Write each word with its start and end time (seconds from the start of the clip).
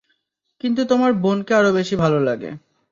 কিন্তু 0.61 0.81
তোমার 0.85 1.11
বোনকে 1.21 1.53
আরো 1.55 1.69
বেশি 1.73 1.95
ভালো 1.95 2.19
লাগে। 2.21 2.49